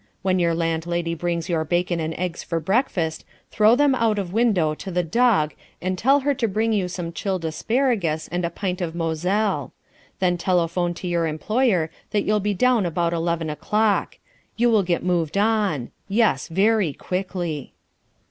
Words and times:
When 0.23 0.39
your 0.39 0.55
landlady 0.55 1.13
brings 1.13 1.47
your 1.47 1.63
bacon 1.63 1.99
and 1.99 2.15
eggs 2.15 2.41
for 2.41 2.59
breakfast, 2.59 3.23
throw 3.51 3.75
them 3.75 3.93
out 3.93 4.17
of 4.17 4.33
window 4.33 4.73
to 4.73 4.89
the 4.89 5.03
dog 5.03 5.53
and 5.79 5.95
tell 5.95 6.21
her 6.21 6.33
to 6.33 6.47
bring 6.47 6.73
you 6.73 6.87
some 6.87 7.13
chilled 7.13 7.45
asparagus 7.45 8.27
and 8.29 8.43
a 8.43 8.49
pint 8.49 8.81
of 8.81 8.95
Moselle. 8.95 9.73
Then 10.17 10.39
telephone 10.39 10.95
to 10.95 11.07
your 11.07 11.27
employer 11.27 11.91
that 12.09 12.23
you'll 12.23 12.39
be 12.39 12.55
down 12.55 12.87
about 12.87 13.13
eleven 13.13 13.47
o'clock. 13.47 14.17
You 14.57 14.71
will 14.71 14.81
get 14.81 15.03
moved 15.03 15.37
on. 15.37 15.91
Yes, 16.07 16.47
very 16.47 16.93
quickly. 16.93 17.73